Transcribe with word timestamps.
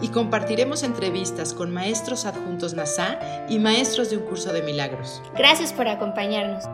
Y 0.00 0.08
compartiremos 0.08 0.82
entrevistas 0.82 1.54
con 1.54 1.72
maestros 1.72 2.24
adjuntos 2.24 2.74
NASA 2.74 3.18
y 3.48 3.58
maestros 3.58 4.10
de 4.10 4.18
un 4.18 4.24
curso 4.24 4.52
de 4.52 4.62
milagros. 4.62 5.22
Gracias 5.36 5.72
por 5.72 5.88
acompañarnos. 5.88 6.64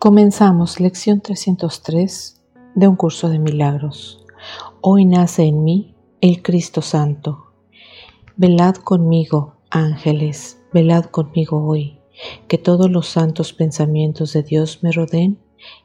Comenzamos 0.00 0.80
lección 0.80 1.20
303 1.20 2.40
de 2.74 2.88
un 2.88 2.96
curso 2.96 3.28
de 3.28 3.38
milagros. 3.38 4.24
Hoy 4.80 5.04
nace 5.04 5.42
en 5.42 5.62
mí 5.62 5.94
el 6.22 6.42
Cristo 6.42 6.80
Santo. 6.80 7.49
Velad 8.42 8.76
conmigo, 8.76 9.56
ángeles, 9.68 10.62
velad 10.72 11.04
conmigo 11.04 11.62
hoy, 11.62 11.98
que 12.48 12.56
todos 12.56 12.90
los 12.90 13.06
santos 13.06 13.52
pensamientos 13.52 14.32
de 14.32 14.42
Dios 14.42 14.78
me 14.80 14.92
rodeen 14.92 15.38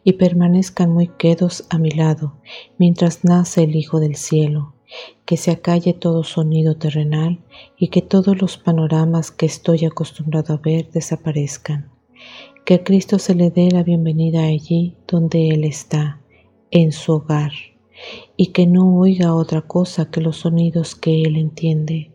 y 0.05 0.13
permanezcan 0.13 0.89
muy 0.89 1.09
quedos 1.09 1.67
a 1.69 1.77
mi 1.77 1.91
lado, 1.91 2.37
mientras 2.77 3.25
nace 3.25 3.63
el 3.63 3.75
Hijo 3.75 3.99
del 3.99 4.15
cielo, 4.15 4.73
que 5.25 5.35
se 5.35 5.51
acalle 5.51 5.91
todo 5.91 6.23
sonido 6.23 6.77
terrenal 6.77 7.43
y 7.77 7.89
que 7.89 8.01
todos 8.01 8.41
los 8.41 8.55
panoramas 8.55 9.31
que 9.31 9.47
estoy 9.47 9.83
acostumbrado 9.83 10.53
a 10.53 10.57
ver 10.57 10.89
desaparezcan. 10.91 11.91
Que 12.63 12.75
a 12.75 12.83
Cristo 12.85 13.19
se 13.19 13.35
le 13.35 13.51
dé 13.51 13.69
la 13.69 13.83
bienvenida 13.83 14.45
allí 14.45 14.95
donde 15.09 15.49
Él 15.49 15.65
está, 15.65 16.21
en 16.71 16.93
su 16.93 17.15
hogar, 17.15 17.51
y 18.37 18.53
que 18.53 18.65
no 18.65 18.95
oiga 18.95 19.35
otra 19.35 19.61
cosa 19.61 20.09
que 20.09 20.21
los 20.21 20.37
sonidos 20.37 20.95
que 20.95 21.23
Él 21.23 21.35
entiende, 21.35 22.14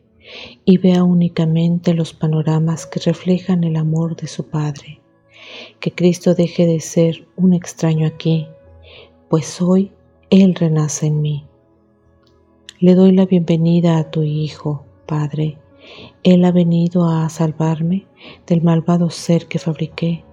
y 0.65 0.79
vea 0.79 1.05
únicamente 1.05 1.95
los 1.95 2.13
panoramas 2.13 2.87
que 2.87 3.01
reflejan 3.01 3.65
el 3.65 3.77
amor 3.77 4.17
de 4.17 4.27
su 4.27 4.49
Padre. 4.49 5.01
Que 5.81 5.93
Cristo 5.93 6.35
deje 6.35 6.67
de 6.67 6.81
ser 6.81 7.27
un 7.37 7.55
extraño 7.55 8.07
aquí, 8.07 8.47
pues 9.29 9.61
hoy 9.61 9.93
Él 10.31 10.55
renace 10.55 11.07
en 11.07 11.21
mí. 11.21 11.47
Le 12.79 12.95
doy 12.95 13.13
la 13.13 13.27
bienvenida 13.27 13.99
a 13.99 14.11
tu 14.11 14.23
Hijo, 14.23 14.85
Padre. 15.07 15.59
Él 16.23 16.45
ha 16.45 16.53
venido 16.53 17.09
a 17.09 17.29
salvarme 17.29 18.07
del 18.47 18.63
malvado 18.63 19.11
ser 19.11 19.47
que 19.47 19.59
fabriqué 19.59 20.25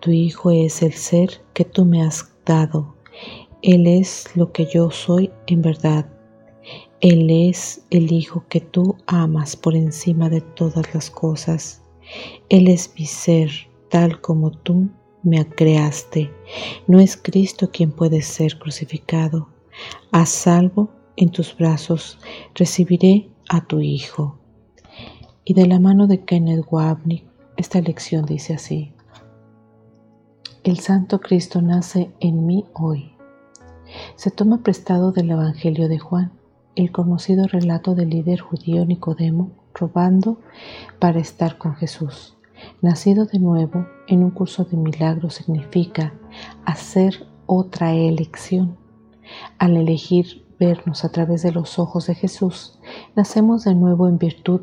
tu 0.00 0.10
Hijo 0.10 0.50
es 0.50 0.82
el 0.82 0.92
ser 0.92 1.40
que 1.54 1.64
tú 1.64 1.84
me 1.84 2.02
has 2.02 2.32
dado. 2.46 2.94
Él 3.62 3.86
es 3.86 4.34
lo 4.36 4.52
que 4.52 4.66
yo 4.66 4.90
soy 4.90 5.30
en 5.46 5.62
verdad. 5.62 6.06
Él 7.00 7.30
es 7.30 7.84
el 7.90 8.10
Hijo 8.10 8.44
que 8.48 8.60
tú 8.60 8.96
amas 9.06 9.54
por 9.54 9.76
encima 9.76 10.28
de 10.28 10.40
todas 10.40 10.92
las 10.94 11.10
cosas. 11.10 11.80
Él 12.48 12.66
es 12.66 12.92
mi 12.98 13.06
ser 13.06 13.50
tal 13.88 14.20
como 14.20 14.50
tú 14.50 14.88
me 15.22 15.46
creaste. 15.46 16.32
No 16.88 16.98
es 16.98 17.16
Cristo 17.16 17.70
quien 17.70 17.92
puede 17.92 18.22
ser 18.22 18.58
crucificado. 18.58 19.48
A 20.10 20.26
salvo 20.26 20.90
en 21.16 21.30
tus 21.30 21.56
brazos 21.56 22.18
recibiré 22.54 23.28
a 23.48 23.64
tu 23.64 23.80
Hijo. 23.80 24.36
Y 25.44 25.54
de 25.54 25.66
la 25.66 25.78
mano 25.78 26.08
de 26.08 26.24
Kenneth 26.24 26.66
Wapnick, 26.68 27.24
esta 27.56 27.80
lección 27.80 28.26
dice 28.26 28.54
así. 28.54 28.92
El 30.64 30.80
Santo 30.80 31.20
Cristo 31.20 31.62
nace 31.62 32.10
en 32.18 32.44
mí 32.44 32.64
hoy. 32.74 33.12
Se 34.16 34.30
toma 34.30 34.62
prestado 34.62 35.12
del 35.12 35.30
Evangelio 35.30 35.88
de 35.88 35.98
Juan, 35.98 36.32
el 36.76 36.92
conocido 36.92 37.46
relato 37.46 37.94
del 37.94 38.10
líder 38.10 38.40
judío 38.40 38.84
Nicodemo 38.84 39.50
robando 39.74 40.40
para 40.98 41.20
estar 41.20 41.58
con 41.58 41.74
Jesús. 41.74 42.36
Nacido 42.82 43.26
de 43.26 43.38
nuevo 43.38 43.86
en 44.08 44.24
un 44.24 44.30
curso 44.30 44.64
de 44.64 44.76
milagros 44.76 45.34
significa 45.34 46.12
hacer 46.64 47.26
otra 47.46 47.94
elección. 47.94 48.76
Al 49.58 49.76
elegir 49.76 50.46
vernos 50.58 51.04
a 51.04 51.10
través 51.10 51.42
de 51.42 51.52
los 51.52 51.78
ojos 51.78 52.06
de 52.06 52.14
Jesús, 52.14 52.78
nacemos 53.14 53.64
de 53.64 53.74
nuevo 53.74 54.08
en 54.08 54.18
virtud 54.18 54.62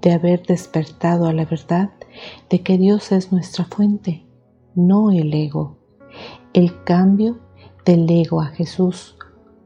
de 0.00 0.12
haber 0.12 0.46
despertado 0.46 1.26
a 1.26 1.32
la 1.32 1.44
verdad 1.44 1.90
de 2.50 2.62
que 2.62 2.78
Dios 2.78 3.12
es 3.12 3.32
nuestra 3.32 3.64
fuente 3.64 4.26
no 4.76 5.10
el 5.10 5.32
ego. 5.32 5.78
El 6.52 6.84
cambio 6.84 7.38
del 7.84 8.08
ego 8.08 8.40
a 8.40 8.46
Jesús 8.46 9.16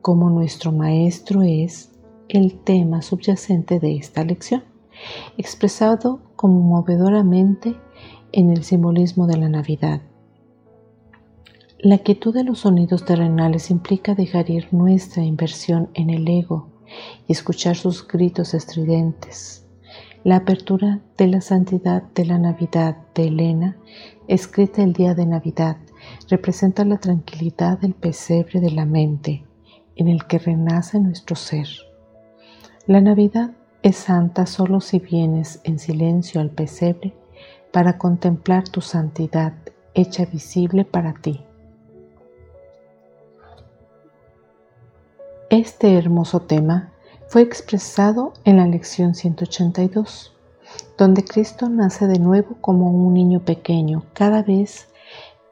como 0.00 0.30
nuestro 0.30 0.72
Maestro 0.72 1.42
es 1.42 1.90
el 2.28 2.58
tema 2.60 3.02
subyacente 3.02 3.80
de 3.80 3.96
esta 3.96 4.24
lección, 4.24 4.62
expresado 5.36 6.20
conmovedoramente 6.36 7.76
en 8.32 8.50
el 8.50 8.62
simbolismo 8.62 9.26
de 9.26 9.36
la 9.36 9.48
Navidad. 9.48 10.00
La 11.78 11.98
quietud 11.98 12.34
de 12.34 12.44
los 12.44 12.60
sonidos 12.60 13.04
terrenales 13.04 13.70
implica 13.70 14.14
dejar 14.14 14.50
ir 14.50 14.68
nuestra 14.72 15.24
inversión 15.24 15.90
en 15.94 16.10
el 16.10 16.28
ego 16.28 16.68
y 17.26 17.32
escuchar 17.32 17.76
sus 17.76 18.06
gritos 18.06 18.54
estridentes. 18.54 19.66
La 20.22 20.36
apertura 20.36 21.00
de 21.16 21.26
la 21.26 21.40
santidad 21.40 22.02
de 22.14 22.26
la 22.26 22.38
Navidad 22.38 22.96
de 23.14 23.28
Elena 23.28 23.78
escrita 24.28 24.82
el 24.82 24.92
día 24.92 25.14
de 25.14 25.24
Navidad, 25.24 25.78
representa 26.28 26.84
la 26.84 26.98
tranquilidad 26.98 27.78
del 27.78 27.94
pesebre 27.94 28.60
de 28.60 28.70
la 28.70 28.84
mente 28.84 29.44
en 30.00 30.08
el 30.08 30.24
que 30.26 30.38
renace 30.38 30.98
nuestro 30.98 31.36
ser. 31.36 31.68
La 32.86 33.02
Navidad 33.02 33.50
es 33.82 33.96
santa 33.96 34.46
solo 34.46 34.80
si 34.80 34.98
vienes 34.98 35.60
en 35.64 35.78
silencio 35.78 36.40
al 36.40 36.48
pesebre 36.48 37.14
para 37.70 37.98
contemplar 37.98 38.66
tu 38.66 38.80
santidad 38.80 39.52
hecha 39.92 40.24
visible 40.24 40.86
para 40.86 41.12
ti. 41.12 41.44
Este 45.50 45.98
hermoso 45.98 46.40
tema 46.40 46.92
fue 47.28 47.42
expresado 47.42 48.32
en 48.46 48.56
la 48.56 48.66
lección 48.66 49.14
182 49.14 50.34
donde 50.96 51.24
Cristo 51.24 51.68
nace 51.68 52.06
de 52.06 52.18
nuevo 52.18 52.56
como 52.62 52.90
un 52.90 53.12
niño 53.12 53.40
pequeño 53.40 54.04
cada 54.14 54.42
vez 54.42 54.88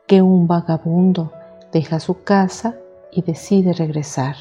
que 0.06 0.22
un 0.22 0.46
vagabundo 0.46 1.32
deja 1.70 2.00
su 2.00 2.22
casa 2.22 2.76
y 3.12 3.22
decide 3.22 3.72
regresar. 3.72 4.36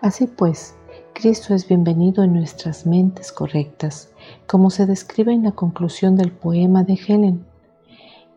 Así 0.00 0.26
pues, 0.26 0.76
Cristo 1.14 1.54
es 1.54 1.66
bienvenido 1.66 2.24
en 2.24 2.34
nuestras 2.34 2.86
mentes 2.86 3.32
correctas, 3.32 4.10
como 4.46 4.70
se 4.70 4.86
describe 4.86 5.32
en 5.32 5.44
la 5.44 5.52
conclusión 5.52 6.16
del 6.16 6.32
poema 6.32 6.84
de 6.84 6.98
Helen. 7.06 7.44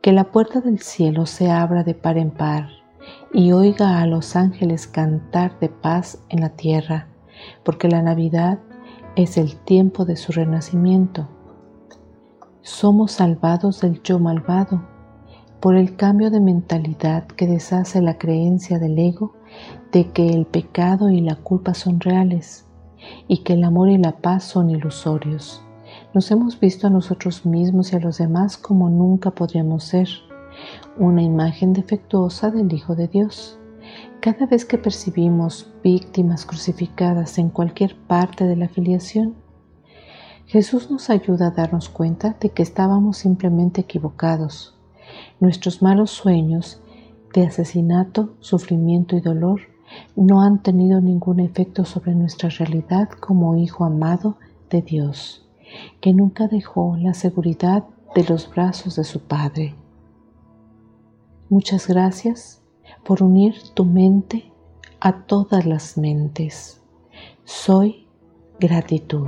Que 0.01 0.11
la 0.11 0.25
puerta 0.25 0.61
del 0.61 0.79
cielo 0.79 1.25
se 1.25 1.49
abra 1.49 1.83
de 1.83 1.93
par 1.93 2.17
en 2.17 2.31
par 2.31 2.69
y 3.33 3.51
oiga 3.51 3.99
a 4.01 4.05
los 4.05 4.35
ángeles 4.35 4.87
cantar 4.87 5.59
de 5.59 5.69
paz 5.69 6.19
en 6.29 6.41
la 6.41 6.49
tierra, 6.49 7.07
porque 7.63 7.87
la 7.87 8.01
Navidad 8.01 8.59
es 9.15 9.37
el 9.37 9.55
tiempo 9.57 10.05
de 10.05 10.15
su 10.15 10.31
renacimiento 10.31 11.27
somos 12.65 13.11
salvados 13.11 13.81
del 13.81 14.01
yo 14.01 14.17
malvado 14.17 14.81
por 15.65 15.77
el 15.77 15.95
cambio 15.95 16.29
de 16.29 16.39
mentalidad 16.39 17.25
que 17.25 17.47
deshace 17.47 17.99
la 17.99 18.19
creencia 18.19 18.77
del 18.77 18.99
ego 18.99 19.33
de 19.91 20.11
que 20.11 20.29
el 20.29 20.45
pecado 20.45 21.09
y 21.09 21.21
la 21.21 21.37
culpa 21.37 21.73
son 21.73 21.99
reales 21.99 22.67
y 23.27 23.39
que 23.39 23.53
el 23.53 23.63
amor 23.63 23.89
y 23.89 23.97
la 23.97 24.11
paz 24.11 24.43
son 24.43 24.69
ilusorios. 24.69 25.63
Nos 26.13 26.29
hemos 26.29 26.59
visto 26.59 26.85
a 26.85 26.91
nosotros 26.91 27.47
mismos 27.47 27.91
y 27.91 27.95
a 27.95 27.99
los 27.99 28.19
demás 28.19 28.57
como 28.57 28.91
nunca 28.91 29.31
podríamos 29.31 29.85
ser, 29.85 30.07
una 30.99 31.23
imagen 31.23 31.73
defectuosa 31.73 32.51
del 32.51 32.71
Hijo 32.71 32.93
de 32.93 33.07
Dios. 33.07 33.57
Cada 34.19 34.45
vez 34.45 34.65
que 34.65 34.77
percibimos 34.77 35.73
víctimas 35.83 36.45
crucificadas 36.45 37.39
en 37.39 37.49
cualquier 37.49 37.97
parte 38.05 38.43
de 38.43 38.55
la 38.55 38.69
filiación, 38.69 39.33
Jesús 40.45 40.91
nos 40.91 41.09
ayuda 41.09 41.47
a 41.47 41.51
darnos 41.51 41.89
cuenta 41.89 42.37
de 42.39 42.51
que 42.51 42.61
estábamos 42.61 43.17
simplemente 43.17 43.81
equivocados. 43.81 44.74
Nuestros 45.39 45.81
malos 45.81 46.11
sueños 46.11 46.81
de 47.33 47.45
asesinato, 47.45 48.35
sufrimiento 48.39 49.15
y 49.15 49.21
dolor 49.21 49.61
no 50.15 50.41
han 50.41 50.61
tenido 50.61 51.01
ningún 51.01 51.39
efecto 51.39 51.85
sobre 51.85 52.15
nuestra 52.15 52.49
realidad 52.49 53.09
como 53.09 53.55
hijo 53.55 53.85
amado 53.85 54.37
de 54.69 54.81
Dios. 54.81 55.41
que 56.01 56.13
nunca 56.13 56.47
dejó 56.47 56.95
la 56.97 57.13
seguridad 57.13 57.85
de 58.13 58.23
los 58.23 58.49
brazos 58.49 58.95
de 58.95 59.03
su 59.03 59.21
Padre. 59.21 59.75
Muchas 61.49 61.87
gracias 61.87 62.61
por 63.03 63.21
unir 63.21 63.55
tu 63.73 63.85
mente 63.85 64.51
a 64.99 65.25
todas 65.25 65.65
las 65.65 65.97
mentes. 65.97 66.81
Soy 67.43 68.07
gratitud. 68.59 69.27